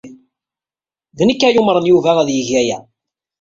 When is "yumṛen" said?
1.55-1.89